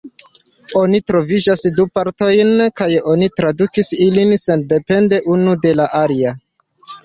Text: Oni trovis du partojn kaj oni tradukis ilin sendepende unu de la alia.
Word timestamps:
Oni 0.79 1.01
trovis 1.11 1.45
du 1.81 1.85
partojn 1.99 2.57
kaj 2.83 2.89
oni 3.13 3.29
tradukis 3.37 3.95
ilin 4.09 4.35
sendepende 4.49 5.23
unu 5.39 5.57
de 5.69 5.79
la 5.81 5.91
alia. 6.05 6.37